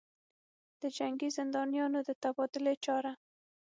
دجنګي 0.79 1.29
زندانیانودتبادلې 1.37 2.73
چاره 2.85 3.11